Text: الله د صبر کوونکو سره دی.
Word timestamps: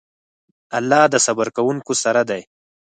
الله 0.77 1.03
د 1.13 1.15
صبر 1.25 1.47
کوونکو 1.57 1.93
سره 2.03 2.21
دی. 2.29 2.41